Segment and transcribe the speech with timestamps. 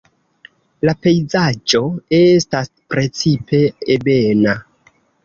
[0.87, 1.81] La pejzaĝo
[2.19, 3.61] estas precipe
[3.97, 4.57] ebena.